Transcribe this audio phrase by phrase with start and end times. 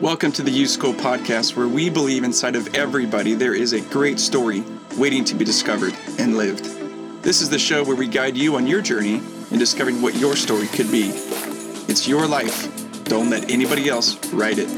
[0.00, 3.82] Welcome to the U School podcast, where we believe inside of everybody there is a
[3.82, 4.64] great story
[4.96, 6.64] waiting to be discovered and lived.
[7.22, 9.16] This is the show where we guide you on your journey
[9.50, 11.10] in discovering what your story could be.
[11.86, 13.04] It's your life.
[13.04, 14.70] Don't let anybody else write it.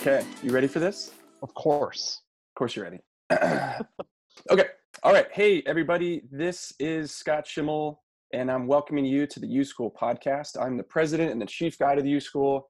[0.00, 1.12] Okay, you ready for this?
[1.40, 2.22] Of course.
[2.50, 2.98] Of course, you're ready.
[4.50, 4.64] okay.
[5.08, 5.32] All right.
[5.32, 6.20] Hey, everybody.
[6.30, 8.02] This is Scott Schimmel,
[8.34, 10.62] and I'm welcoming you to the U School podcast.
[10.62, 12.68] I'm the president and the chief guide of the U School,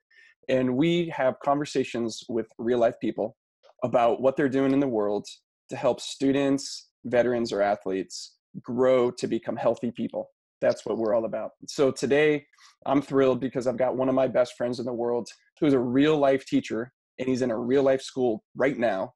[0.49, 3.37] and we have conversations with real life people
[3.83, 5.27] about what they're doing in the world
[5.71, 10.31] to help students, veterans, or athletes grow to become healthy people.
[10.61, 11.51] That's what we're all about.
[11.67, 12.47] So today,
[12.87, 15.29] I'm thrilled because I've got one of my best friends in the world
[15.59, 19.15] who's a real life teacher, and he's in a real life school right now.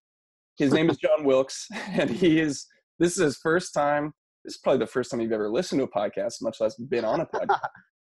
[0.58, 2.66] His name is John Wilkes, and he is
[2.98, 4.12] this is his first time.
[4.44, 7.04] This is probably the first time you've ever listened to a podcast, much less been
[7.04, 7.60] on a podcast.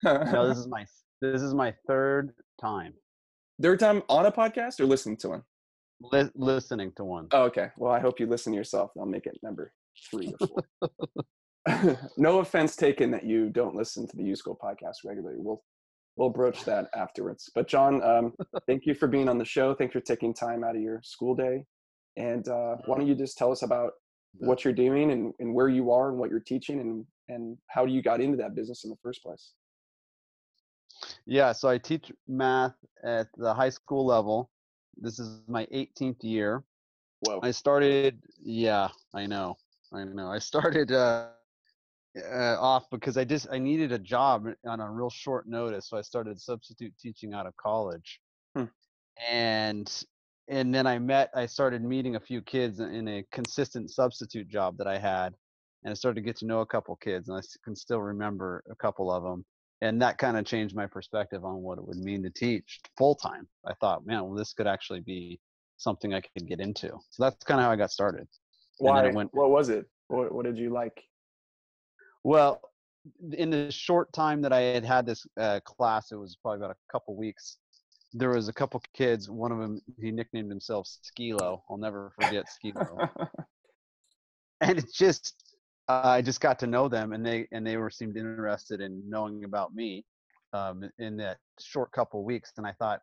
[0.32, 0.84] no, this is my
[1.22, 2.94] this is my third time.
[3.62, 5.42] Third time on a podcast or listening to one?
[6.00, 7.28] Li- listening to one.
[7.30, 7.68] Oh, okay.
[7.76, 8.90] Well, I hope you listen to yourself.
[8.98, 9.72] I'll make it number
[10.10, 11.98] three or four.
[12.16, 15.36] no offense taken that you don't listen to the U School podcast regularly.
[15.38, 15.62] We'll
[16.16, 17.50] we'll broach that afterwards.
[17.54, 18.34] But John, um,
[18.66, 19.74] thank you for being on the show.
[19.74, 21.64] Thanks for taking time out of your school day.
[22.16, 23.92] And uh, why don't you just tell us about
[24.38, 27.84] what you're doing and, and where you are and what you're teaching and and how
[27.86, 29.52] you got into that business in the first place.
[31.26, 32.74] Yeah so i teach math
[33.04, 34.50] at the high school level.
[34.96, 36.62] This is my 18th year.
[37.20, 37.40] Whoa.
[37.42, 39.56] i started yeah i know
[39.92, 40.30] i know.
[40.30, 41.28] I started uh,
[42.30, 45.96] uh, off because i just i needed a job on a real short notice so
[45.96, 48.20] i started substitute teaching out of college.
[48.54, 48.64] Hmm.
[49.28, 50.04] and
[50.48, 54.76] and then I met, I started meeting a few kids in a consistent substitute job
[54.78, 55.34] that I had,
[55.82, 58.62] and I started to get to know a couple kids, and I can still remember
[58.70, 59.44] a couple of them,
[59.80, 63.14] and that kind of changed my perspective on what it would mean to teach full
[63.14, 63.48] time.
[63.66, 65.40] I thought, man, well, this could actually be
[65.76, 66.88] something I could get into.
[67.10, 68.28] So that's kind of how I got started.
[68.78, 69.10] Why?
[69.10, 69.86] Went, what was it?
[70.08, 71.02] What, what did you like?
[72.22, 72.60] Well,
[73.32, 76.70] in the short time that I had had this uh, class, it was probably about
[76.70, 77.58] a couple weeks
[78.14, 79.28] there was a couple kids.
[79.28, 81.60] One of them, he nicknamed himself Skilo.
[81.68, 83.08] I'll never forget Skilo.
[84.60, 85.34] and it's just,
[85.88, 89.02] uh, I just got to know them, and they and they were seemed interested in
[89.06, 90.04] knowing about me
[90.52, 92.52] um, in that short couple weeks.
[92.56, 93.00] And I thought,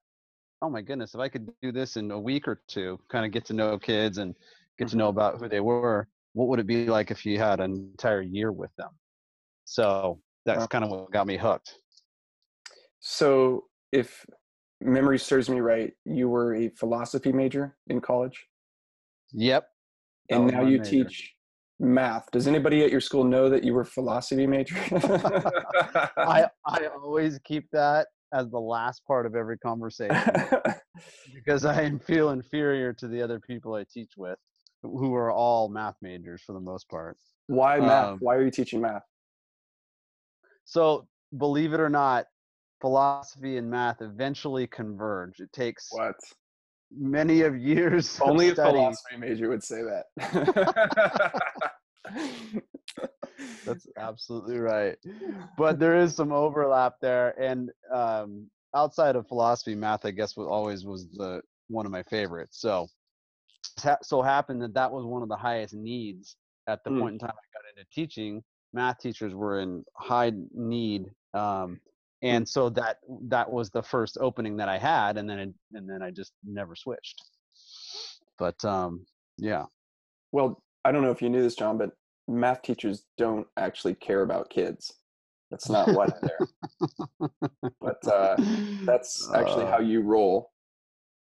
[0.62, 3.32] oh my goodness, if I could do this in a week or two, kind of
[3.32, 4.36] get to know kids and
[4.80, 5.18] get to know mm-hmm.
[5.18, 8.52] about who they were, what would it be like if you had an entire year
[8.52, 8.90] with them?
[9.66, 11.76] So that's kind of what got me hooked.
[13.00, 14.26] So if
[14.82, 18.48] memory serves me right, you were a philosophy major in college.
[19.34, 19.68] Yep.
[20.30, 20.90] And now you major.
[20.90, 21.34] teach
[21.80, 22.30] math.
[22.32, 24.78] Does anybody at your school know that you were philosophy major?
[26.18, 30.18] I I always keep that as the last part of every conversation
[31.36, 34.38] because I feel inferior to the other people I teach with,
[34.84, 37.18] who are all math majors for the most part.
[37.48, 38.08] Why math?
[38.10, 39.04] Um, Why are you teaching math?
[40.66, 42.26] So believe it or not,
[42.82, 45.40] philosophy and math eventually converge.
[45.40, 46.16] It takes what
[46.92, 48.20] many of years.
[48.24, 51.42] Only of a philosophy major would say that.
[53.66, 54.98] That's absolutely right.
[55.58, 60.48] But there is some overlap there, and um, outside of philosophy, math, I guess, was
[60.48, 62.60] always was the one of my favorites.
[62.60, 62.88] So,
[64.02, 66.36] so happened that that was one of the highest needs
[66.68, 67.00] at the mm.
[67.00, 68.44] point in time I got into teaching.
[68.74, 71.80] Math teachers were in high need um,
[72.22, 75.90] and so that that was the first opening that I had, and then it, and
[75.90, 77.22] then I just never switched.
[78.38, 79.06] But um,
[79.38, 79.66] yeah.
[80.32, 81.92] Well, I don't know if you knew this, John, but
[82.28, 84.94] math teachers don't actually care about kids.
[85.50, 86.48] That's not why they're
[87.20, 87.70] there.
[87.82, 88.36] but uh,
[88.86, 90.52] that's actually uh, how you roll.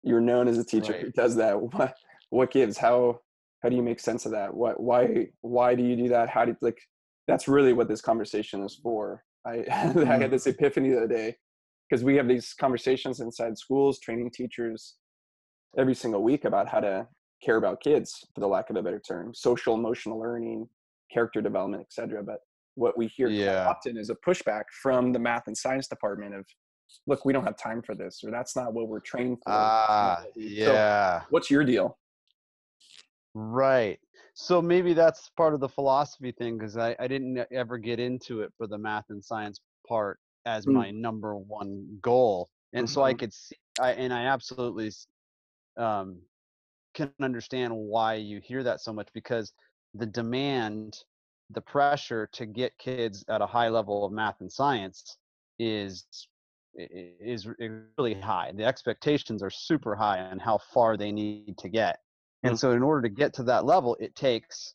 [0.02, 1.02] You're known as a teacher right.
[1.02, 1.61] who does that.
[1.73, 1.94] What
[2.31, 2.79] what gives?
[2.79, 3.20] How
[3.62, 4.52] how do you make sense of that?
[4.52, 6.29] What why why do you do that?
[6.29, 6.79] How do you, like?
[7.29, 9.23] That's really what this conversation is for.
[9.46, 10.31] I, I had mm-hmm.
[10.31, 11.37] this epiphany the other day
[11.88, 14.96] because we have these conversations inside schools, training teachers
[15.79, 17.06] every single week about how to
[17.43, 20.67] care about kids, for the lack of a better term, social emotional learning,
[21.12, 22.23] character development, etc.
[22.23, 22.38] But
[22.75, 23.69] what we hear yeah.
[23.69, 26.47] often is a pushback from the math and science department of,
[27.06, 29.52] look, we don't have time for this, or that's not what we're trained for.
[29.52, 31.20] Ah, yeah.
[31.20, 31.99] So what's your deal?
[33.35, 33.99] Right
[34.34, 38.42] so maybe that's part of the philosophy thing because I, I didn't ever get into
[38.42, 40.72] it for the math and science part as mm.
[40.72, 42.92] my number one goal and mm-hmm.
[42.92, 43.19] so i mm-hmm.
[43.20, 44.92] could see I, and i absolutely
[45.76, 46.19] um,
[46.94, 49.52] can understand why you hear that so much because
[49.94, 50.98] the demand
[51.50, 55.16] the pressure to get kids at a high level of math and science
[55.58, 56.06] is
[56.76, 57.46] is
[57.98, 58.52] really high.
[58.54, 62.00] The expectations are super high on how far they need to get.
[62.44, 64.75] And so in order to get to that level, it takes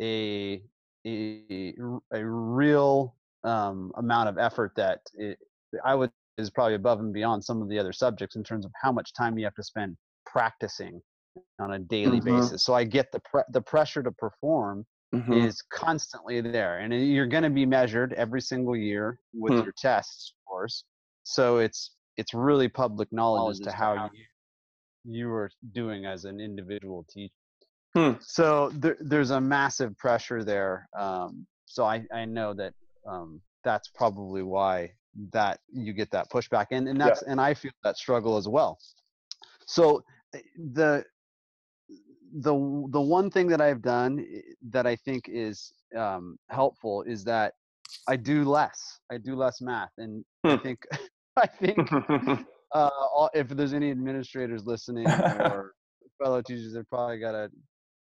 [0.00, 0.62] a
[1.06, 1.74] a,
[2.12, 3.14] a real
[3.44, 5.38] um, amount of effort that it,
[5.84, 8.72] I would is probably above and beyond some of the other subjects in terms of
[8.80, 9.96] how much time you have to spend
[10.26, 11.00] practicing
[11.60, 12.40] on a daily mm-hmm.
[12.40, 12.64] basis.
[12.64, 14.84] So I get the pre- the pressure to perform
[15.14, 15.32] mm-hmm.
[15.32, 19.64] is constantly there, and you're going to be measured every single year with mm-hmm.
[19.64, 20.84] your tests, of course.
[21.24, 24.24] So it's it's really public knowledge as to how you
[25.04, 27.34] you were doing as an individual teacher.
[27.94, 28.12] Hmm.
[28.20, 30.88] So there, there's a massive pressure there.
[30.98, 32.74] Um, so I, I know that
[33.06, 34.92] um, that's probably why
[35.32, 37.32] that you get that pushback and, and that's yeah.
[37.32, 38.78] and I feel that struggle as well.
[39.66, 40.02] So
[40.34, 40.40] eh,
[40.72, 41.04] the
[42.40, 42.52] the
[42.90, 44.40] the one thing that I've done eh,
[44.70, 47.54] that I think is um, helpful is that
[48.08, 48.98] I do less.
[49.10, 50.50] I do less math, and hmm.
[50.52, 50.84] I think
[51.36, 55.72] I think uh, if there's any administrators listening or
[56.22, 57.50] fellow teachers, they're probably gotta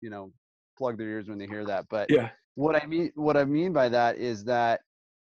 [0.01, 0.31] you know
[0.77, 1.85] plug their ears when they hear that.
[1.89, 4.81] But yeah, what I mean what I mean by that is that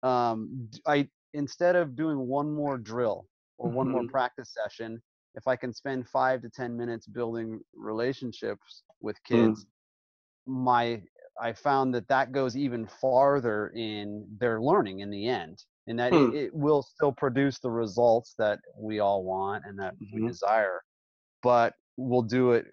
[0.03, 3.27] um, I instead of doing one more drill
[3.59, 3.97] or one mm-hmm.
[3.97, 5.01] more practice session,
[5.35, 9.37] if I can spend five to ten minutes building relationships with mm.
[9.37, 9.67] kids, mm.
[10.47, 11.03] my
[11.41, 16.13] I found that that goes even farther in their learning in the end, and that
[16.13, 16.33] mm.
[16.33, 20.23] it, it, will still produce the results that we all want and that mm-hmm.
[20.23, 20.83] we desire,
[21.43, 22.67] but we'll do it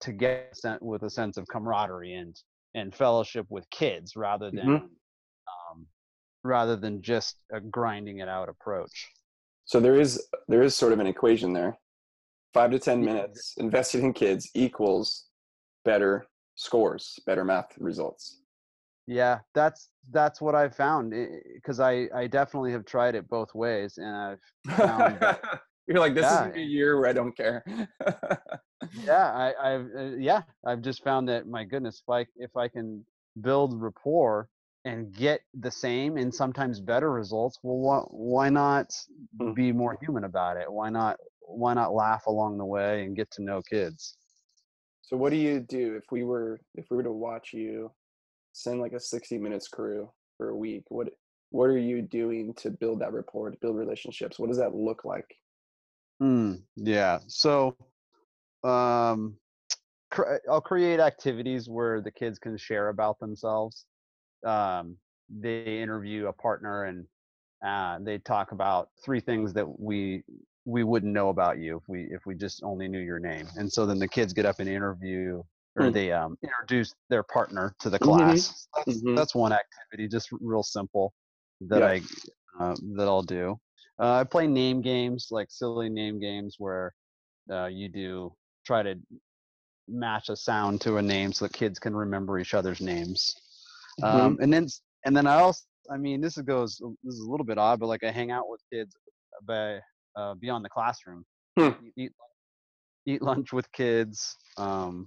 [0.00, 2.36] to get with a sense of camaraderie and
[2.74, 4.84] and fellowship with kids rather than mm-hmm.
[4.84, 5.86] um,
[6.44, 9.08] rather than just a grinding it out approach.
[9.64, 11.76] So there is there is sort of an equation there.
[12.54, 15.26] Five to ten minutes invested in kids equals
[15.84, 18.40] better scores, better math results.
[19.08, 21.14] Yeah, that's that's what I've found
[21.54, 25.38] because I I definitely have tried it both ways, and I've
[25.88, 26.50] you're like this yeah.
[26.50, 27.64] is a year where I don't care.
[29.02, 32.68] yeah, I, I've uh, yeah I've just found that my goodness, if I if I
[32.68, 33.02] can
[33.40, 34.50] build rapport
[34.84, 38.92] and get the same and sometimes better results, well, why, why not
[39.40, 39.52] hmm.
[39.52, 40.70] be more human about it?
[40.70, 44.18] Why not why not laugh along the way and get to know kids?
[45.00, 47.90] So what do you do if we were if we were to watch you
[48.52, 50.84] send like a 60 minutes crew for a week?
[50.88, 51.08] What
[51.50, 54.38] what are you doing to build that rapport, to build relationships?
[54.38, 55.26] What does that look like?
[56.20, 56.54] Hmm.
[56.76, 57.20] yeah.
[57.26, 57.76] So
[58.64, 59.36] um
[60.50, 63.84] I'll create activities where the kids can share about themselves.
[64.44, 64.96] Um,
[65.28, 67.06] they interview a partner and
[67.64, 70.22] uh, they talk about three things that we
[70.64, 73.46] we wouldn't know about you if we if we just only knew your name.
[73.56, 75.42] And so then the kids get up and interview
[75.78, 75.92] or mm.
[75.92, 78.08] they um, introduce their partner to the mm-hmm.
[78.08, 78.48] class.
[78.48, 78.80] Mm-hmm.
[78.90, 79.14] That's, mm-hmm.
[79.14, 81.12] that's one activity, just real simple
[81.62, 81.86] that yeah.
[81.86, 83.58] I uh, that I'll do.
[84.00, 86.94] Uh, I play name games, like silly name games where
[87.52, 88.32] uh, you do
[88.66, 88.94] try to
[89.88, 93.34] match a sound to a name so that kids can remember each other's names.
[94.00, 94.20] Mm-hmm.
[94.20, 94.66] Um, and then
[95.04, 97.86] and then I also, I mean, this goes this is a little bit odd, but
[97.86, 98.94] like I hang out with kids
[99.46, 99.78] by
[100.16, 101.24] uh, beyond the classroom.
[101.58, 101.70] Hmm.
[101.96, 102.12] Eat,
[103.06, 105.06] eat lunch with kids, um,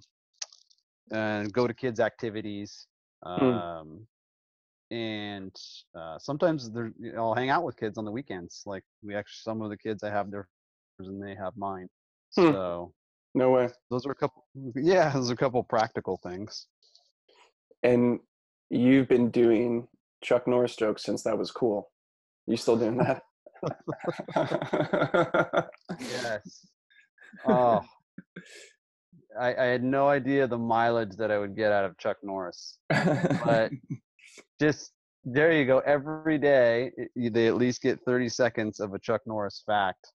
[1.11, 2.87] and go to kids' activities.
[3.23, 3.43] Hmm.
[3.43, 4.07] Um,
[4.91, 5.55] and
[5.97, 6.69] uh, sometimes
[7.17, 8.63] I'll hang out with kids on the weekends.
[8.65, 10.47] Like we actually, some of the kids I have their
[10.99, 11.87] and they have mine.
[12.35, 12.51] Hmm.
[12.51, 12.93] So
[13.33, 13.69] no way.
[13.89, 14.45] Those are a couple.
[14.75, 16.67] Yeah, those are a couple practical things.
[17.83, 18.19] And
[18.69, 19.87] you've been doing
[20.23, 21.89] Chuck Norris jokes since that was cool.
[22.47, 23.23] You still doing that?
[25.99, 26.67] yes.
[27.47, 27.81] Oh,
[29.39, 32.77] I, I, had no idea the mileage that I would get out of Chuck Norris,
[32.89, 33.71] but
[34.61, 34.91] just
[35.23, 35.79] there you go.
[35.79, 40.07] Every day, they at least get 30 seconds of a Chuck Norris fact,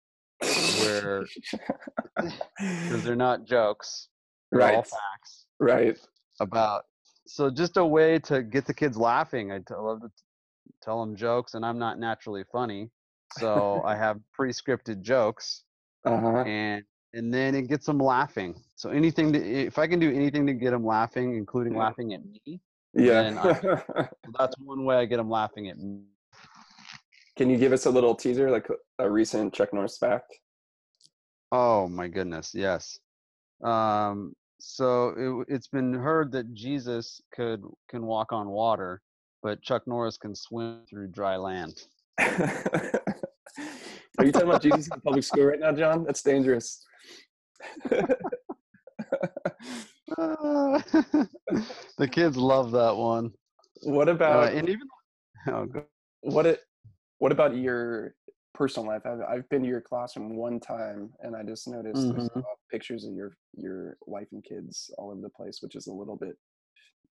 [0.82, 1.24] where
[2.18, 4.08] because they're not jokes,
[4.50, 4.74] they're right.
[4.74, 5.98] all facts, right?
[6.40, 6.84] About
[7.26, 9.52] so just a way to get the kids laughing.
[9.52, 10.10] I love to
[10.82, 12.90] tell them jokes, and I'm not naturally funny,
[13.38, 15.62] so I have pre-scripted jokes,
[16.04, 16.42] uh-huh.
[16.42, 16.82] and
[17.16, 18.54] and then it gets them laughing.
[18.76, 21.78] So anything to, if I can do anything to get them laughing, including yeah.
[21.80, 22.60] laughing at me,
[22.94, 24.08] yeah, I,
[24.38, 26.02] that's one way I get them laughing at me.
[27.36, 28.68] Can you give us a little teaser, like
[28.98, 30.38] a recent Chuck Norris fact?
[31.52, 32.98] Oh my goodness, yes.
[33.64, 39.00] Um, so it, it's been heard that Jesus could can walk on water,
[39.42, 41.82] but Chuck Norris can swim through dry land.
[44.18, 46.04] Are you talking about Jesus in public school right now, John?
[46.04, 46.86] That's dangerous.
[51.98, 53.32] the kids love that one.
[53.82, 54.86] what Uh, about and even
[55.48, 55.66] oh,
[56.22, 56.60] what it
[57.18, 58.14] what about your
[58.54, 62.18] personal life i've, I've been to your classroom one time and i just noticed I
[62.18, 62.28] Mhm.
[62.32, 65.92] saw pictures of your your wife and kids all over the place which is a
[65.92, 66.36] little bit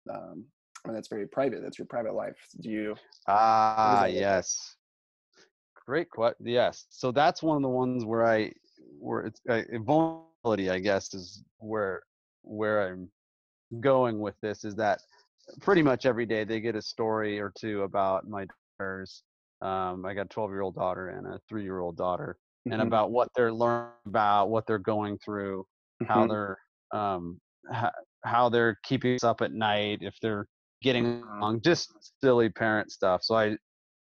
[0.09, 0.45] um
[0.83, 2.95] I mean, that's very private that's your private life do you
[3.27, 4.13] ah, like?
[4.13, 4.77] yes.
[5.85, 6.45] Great question.
[6.47, 6.85] Yes.
[6.89, 8.53] So that's one of the ones where I,
[8.99, 12.03] where it's uh, vulnerability, I guess, is where
[12.43, 13.11] where I'm
[13.81, 14.65] going with this.
[14.65, 15.01] Is that
[15.61, 18.47] pretty much every day they get a story or two about my
[18.79, 19.23] daughters.
[19.61, 22.37] Um, I got a 12 year old daughter and a three year old daughter,
[22.71, 25.65] and Mhm, about what they're learning about, what they're going through,
[26.03, 26.57] how mhm, they're
[26.93, 27.39] um,
[27.71, 27.91] how,
[28.25, 30.47] how they're keeping us up at night, if they're
[30.83, 31.21] getting Mhm.
[31.41, 31.91] along, just
[32.23, 33.21] silly parent stuff.
[33.23, 33.57] So I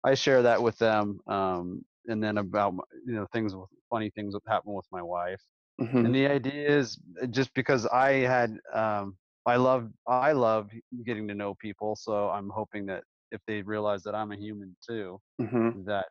[0.04, 2.74] I share that with them, um, and then about
[3.06, 5.40] you know things, with, funny things that happen with my wife.
[5.82, 10.70] Mhm, And the idea is uh, just because I had, um, I love, I love
[11.04, 11.96] getting to know people.
[11.96, 15.84] So I'm hoping that if they realize that I'm a human too, mhm.
[15.86, 16.06] that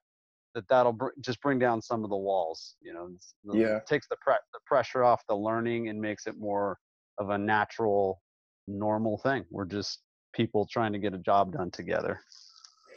[0.54, 2.76] that that'll br- just bring down some of the walls.
[2.82, 3.10] You know,
[3.46, 3.80] the- Yeah.
[3.88, 6.78] takes the pre- the pressure off the learning and makes it more
[7.20, 8.22] of a natural,
[8.68, 9.46] normal thing.
[9.50, 12.20] We're just people trying to get a job done together.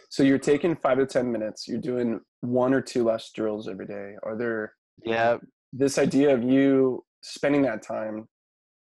[0.09, 3.87] so you're taking five to ten minutes you're doing one or two less drills every
[3.87, 5.39] day are there Yeah,
[5.77, 8.29] this idea of you spending that time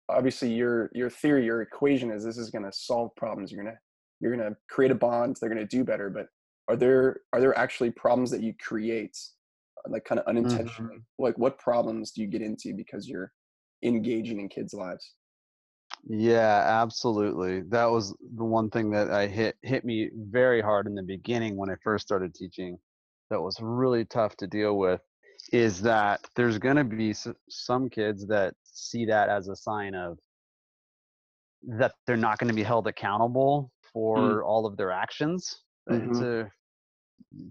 [0.10, 3.74] obviously your your theory your equation is this is going to solve problems you're going
[3.74, 3.80] to
[4.20, 6.28] you're going to create a bond they're going to do better but
[6.68, 9.18] are there are there actually problems that you create
[9.78, 13.32] uh, like kind of unintentionally like what problems do you get into because you're
[13.84, 15.16] engaging in kids lives
[16.08, 17.62] Yeah, absolutely.
[17.70, 21.58] That was the one thing that I hit hit me very hard in the beginning
[21.58, 22.78] when I first started teaching.
[23.30, 25.02] That was really tough to deal with.
[25.52, 27.14] Is that there's going to be
[27.50, 30.18] some kids that see that as a sign of
[31.64, 35.64] that they're not going to be held accountable for all of their actions.
[35.90, 36.20] uh, Mhm.
[36.20, 36.52] To,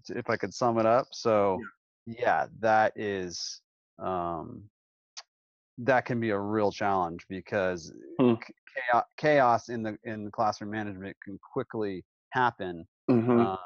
[0.06, 1.60] to if I could sum it up, so
[2.06, 3.60] yeah, that is
[3.98, 4.68] um,
[5.78, 8.34] that can be a real challenge because Hmm.
[8.92, 13.46] chaos, chaos in the in the classroom management can quickly happen Mhm.
[13.46, 13.56] uh,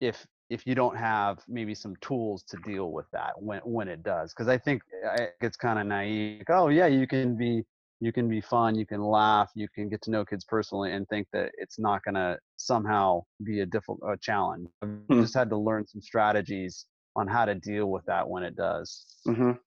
[0.00, 4.02] if if you don't have maybe some tools to deal with that when when it
[4.02, 7.64] does because i think I- it's kind of naive like, oh yeah you can be
[8.00, 11.08] you can be fun you can laugh you can get to know kids personally and
[11.08, 15.20] think that it's not going to somehow be a difficult a challenge i've Hmm.
[15.20, 16.86] just had to learn some strategies
[17.16, 19.58] on how to deal with that when it does Mhm.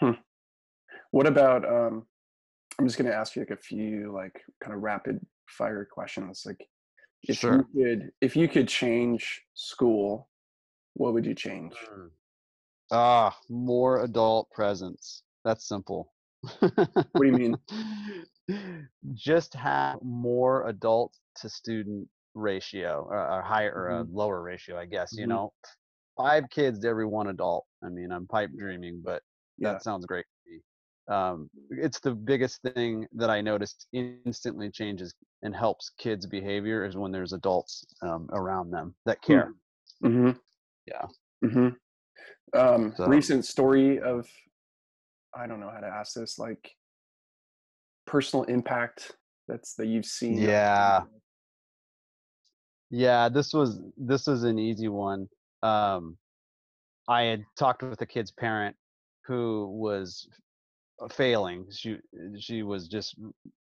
[0.00, 0.12] Hmm.
[1.10, 2.06] What about um
[2.78, 6.42] I'm just going to ask you like a few like kind of rapid fire questions
[6.46, 6.66] like
[7.28, 7.50] if Sure.
[7.50, 10.30] you could if you could change school
[10.94, 11.74] what would you change?
[11.74, 12.10] Mm.
[12.90, 15.22] Ah, more adult presence.
[15.44, 16.14] That's simple.
[17.16, 17.58] What do you mean?
[19.14, 24.86] Just have more adult to student ratio, or a higher or a lower ratio, I
[24.86, 25.16] guess.
[25.16, 25.28] You Mhm.
[25.28, 25.52] know,
[26.16, 27.66] five kids to every one adult.
[27.82, 29.22] I mean, I'm pipe dreaming, but
[29.58, 29.72] Yeah.
[29.72, 30.26] that sounds great.
[31.08, 36.96] Um, it's the biggest thing that I noticed instantly changes and helps kids' behavior is
[36.96, 39.52] when there's adults um, around them that care.
[40.02, 40.30] Mm-hmm.
[40.86, 41.06] Yeah.
[41.44, 42.58] Mm-hmm.
[42.58, 44.26] Um So- recent story of
[45.36, 46.70] I don't know how to ask this like
[48.06, 49.12] personal impact
[49.48, 50.38] that's that you've seen.
[50.38, 51.02] Yeah.
[52.90, 55.28] Yeah, this was this was an easy one.
[55.62, 56.16] Um,
[57.08, 58.76] I had talked with a kid's parent
[59.26, 60.28] who was
[61.10, 61.66] failing.
[61.70, 61.98] She
[62.38, 63.18] she was just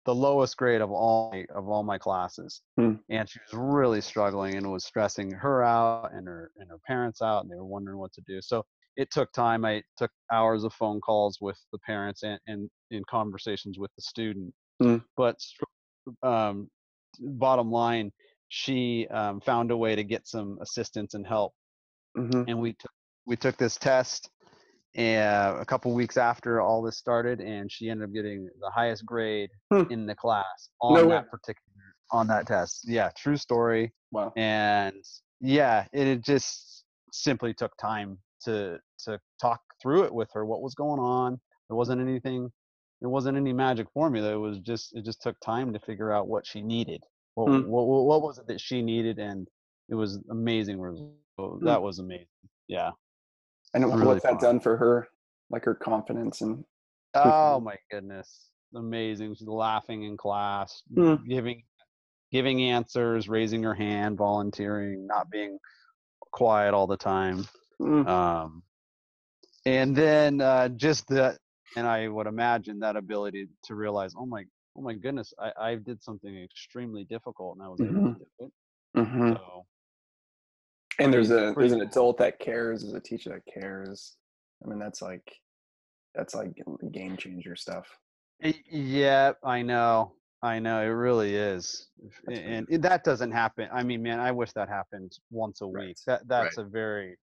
[0.04, 2.94] the lowest grade of all my, of all my classes, Hmm.
[3.08, 7.22] and she was really struggling and was stressing her out and her and her parents
[7.22, 8.40] out, and they were wondering what to do.
[8.42, 8.64] So
[8.96, 9.64] it took time.
[9.64, 14.02] I took hours of phone calls with the parents and and in conversations with the
[14.02, 14.54] student.
[14.82, 14.98] Hmm.
[15.16, 15.36] But
[16.22, 16.68] um,
[17.20, 18.12] bottom line,
[18.48, 21.52] she um, found a way to get some assistance and help
[22.16, 22.44] Mhm.
[22.48, 22.92] and we took
[23.26, 24.30] we took this test
[24.96, 29.04] and a couple weeks after all this started and she ended up getting the highest
[29.04, 29.82] grade Hmm.
[29.90, 31.16] in the class on No way.
[31.16, 31.60] that particular
[32.12, 34.32] on that test yeah true story Wow.
[34.36, 35.02] and
[35.40, 40.62] yeah it, it just simply took time to to talk through it with her what
[40.62, 42.50] was going on there wasn't anything
[43.02, 46.28] It wasn't any magic formula it was just it just took time to figure out
[46.28, 47.02] what she needed
[47.34, 47.68] what, Hmm.
[47.68, 49.48] what, what, what was it that she needed and
[49.88, 51.10] it was amazing result.
[51.38, 51.64] Hmm.
[51.64, 52.26] that was amazing
[52.68, 52.90] yeah
[53.74, 54.38] And really what's that fun.
[54.40, 55.08] done for her?
[55.50, 56.64] Like her confidence and
[57.16, 61.14] oh my goodness amazing she's laughing in class Hmm.
[61.28, 61.62] giving
[62.32, 65.58] giving answers raising her hand volunteering not being
[66.32, 67.44] quiet all the time
[67.80, 68.08] Mm.
[68.08, 68.62] um,
[69.66, 71.38] and then uh, just that
[71.76, 74.44] and i would imagine that ability to realize oh my
[74.76, 78.18] oh my goodness, I, I did something extremely difficult and I was able to Mhm.
[78.18, 78.52] do it.
[78.96, 79.66] hmm So
[80.98, 82.82] And there's a there's an adult that cares.
[82.82, 84.16] There's a teacher that cares.
[84.64, 85.28] I mean, that's like
[86.14, 86.50] that's like
[86.92, 87.86] game changer stuff.
[88.70, 90.12] Yeah, I know.
[90.42, 90.80] I know.
[90.82, 91.88] It really is.
[92.26, 93.68] That's And, that doesn't happen.
[93.72, 95.96] I mean, man, I wish that happened once a Right, week.
[96.06, 97.16] That that's a very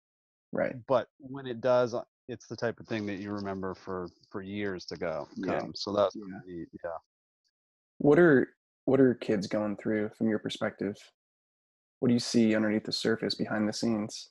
[0.53, 0.75] Right.
[0.87, 4.41] but when it does, uh, it's the type of thing that you remember for for
[4.41, 5.29] years to go.
[5.35, 5.61] Yeah.
[5.61, 5.73] Come.
[5.75, 6.65] So that's Yeah.
[6.85, 6.91] Yeah.
[7.99, 10.97] What are what are kids going through from your perspective?
[12.01, 14.31] What do you see underneath the surface, behind the scenes?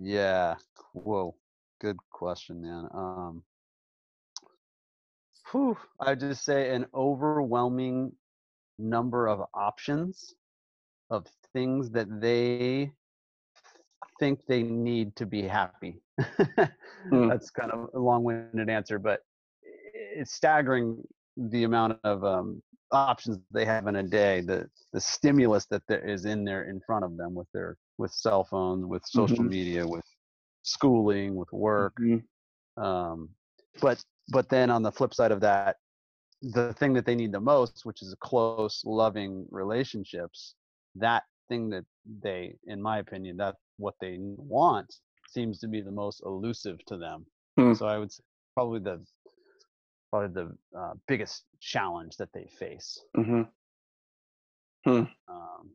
[0.00, 0.54] Yeah.
[0.92, 1.34] Whoa.
[1.80, 2.88] Good question, man.
[2.94, 3.42] Um
[5.50, 8.12] whew, I'd just say an overwhelming
[8.78, 10.34] number of options
[11.10, 12.90] of things that they
[14.18, 16.00] think they need to be happy.
[17.10, 17.28] Hmm.
[17.28, 19.20] That's kind of a long-winded answer, but
[19.62, 22.62] it's staggering the amount of um,
[22.92, 24.40] options they have in a day.
[24.40, 28.12] The the stimulus that there is in there in front of them with their with
[28.12, 29.48] cell phones, with social Mhm.
[29.48, 30.04] media, with
[30.62, 31.96] schooling, with work.
[32.00, 32.24] Mhm.
[32.76, 33.30] Um,
[33.80, 35.76] but but then on the flip side of that,
[36.42, 40.54] the thing that they need the most, which is close, loving relationships,
[40.96, 41.84] that thing that
[42.22, 46.96] they, in my opinion, that what they want seems to be the most elusive to
[46.96, 47.26] them.
[47.58, 47.74] Hmm.
[47.74, 48.22] So I would say
[48.54, 49.04] probably the
[50.14, 53.00] probably the uh, biggest challenge that they face.
[53.16, 53.48] Mhm.
[54.86, 55.70] Um,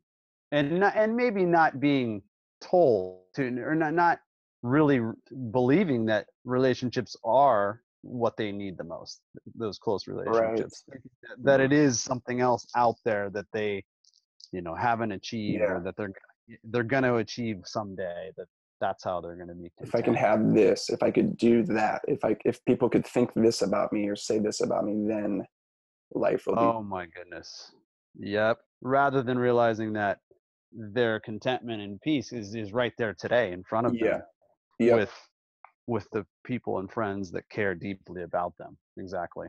[0.51, 2.21] and not, and maybe not being
[2.61, 4.19] told to or not not
[4.61, 4.99] really
[5.51, 9.21] believing that relationships are what they need the most
[9.55, 11.01] those close relationships that-
[11.43, 13.83] that it is something else out there that they
[14.51, 15.73] you know haven't achieved Yeah.
[15.73, 16.13] or that they're
[16.65, 18.47] they're going to achieve someday that
[18.79, 21.63] that's how they're going to be If I can have this, if I could do
[21.63, 25.07] that, if I if people could think this about me or say this about me,
[25.07, 25.45] then
[26.11, 27.71] life will be oh my goodness
[28.17, 30.17] yep rather than realizing that
[30.71, 34.09] their contentment and peace is is right there today in front of yeah.
[34.09, 34.21] them
[34.79, 34.95] Yep.
[34.95, 35.13] with
[35.85, 39.47] with the people and friends that care deeply about them exactly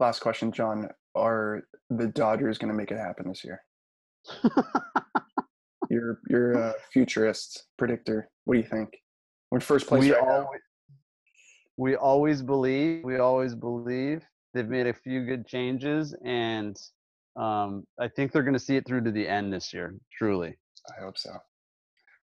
[0.00, 0.88] Last question, John.
[1.14, 3.62] Are the Dodgers going to make it happen this year?
[5.90, 8.28] You're you're a futurist predictor.
[8.44, 8.90] What do you think?
[9.50, 10.30] We're in first place we right now.
[10.30, 10.60] always
[11.76, 16.76] we always believe we always believe they've made a few good changes and
[17.36, 20.56] um, i think they're going to see it through to the end this year truly
[20.96, 21.30] I hope so.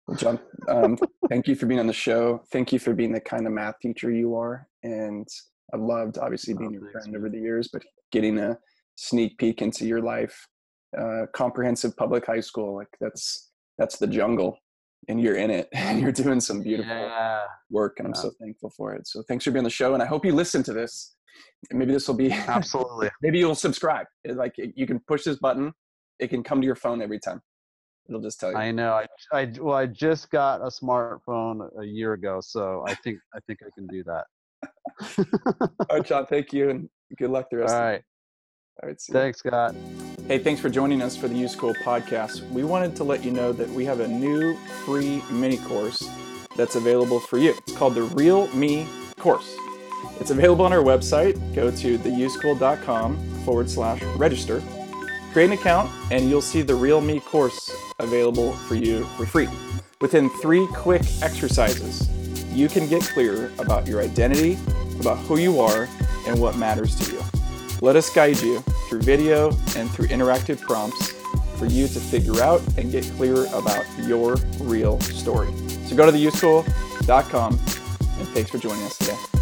[0.07, 0.97] Well, John, um,
[1.29, 2.41] thank you for being on the show.
[2.51, 4.67] Thank you for being the kind of math teacher you are.
[4.83, 5.27] And
[5.73, 8.57] I've loved, obviously, Oh, being your thanks, friend over the years, but getting a
[8.95, 10.47] sneak peek into your life.
[10.97, 14.57] Uh, comprehensive public high school, like that's that's the jungle,
[15.07, 18.21] and you're in it, and you're doing some beautiful yeah work, and I'm Yeah.
[18.21, 19.07] so thankful for it.
[19.07, 21.15] So thanks for being on the show, and I hope you listen to this.
[21.71, 24.07] Maybe this will be absolutely maybe you'll subscribe.
[24.25, 25.73] Like you can push this button,
[26.19, 27.41] it can come to your phone every time.
[28.07, 28.57] It'll just tell you.
[28.57, 32.93] i know I, I well i just got a smartphone a year ago so i
[32.93, 34.25] think i think i can do that
[35.89, 36.27] All right, John.
[36.27, 37.73] Thank you, and good luck the all rest.
[37.73, 38.01] of right
[38.83, 39.01] All right.
[39.11, 39.75] Thanks scott
[40.27, 42.49] Hey, thanks for joining us for the U School podcast.
[42.49, 46.09] We wanted to let you know that we have a new free mini course
[46.55, 47.51] that's available for you.
[47.51, 48.87] It's called the Real Me
[49.19, 49.55] course.
[50.19, 51.35] It's available on our website.
[51.53, 54.63] Go to theuschool.com forward slash register.
[55.31, 59.47] Create an account, and you'll see the Real Me course available for you for free.
[60.01, 62.09] Within three quick exercises,
[62.49, 64.57] you can get clear about your identity,
[64.99, 65.87] about who you are,
[66.25, 67.21] and what matters to you.
[67.79, 71.11] Let us guide you through video and through interactive prompts
[71.57, 75.47] for you to figure out and get clear about your real story.
[75.87, 79.34] So go to theuschool.com and thanks for joining us today.